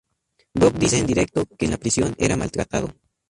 [0.55, 2.95] Bob dice en directo que en la prisión era maltratado.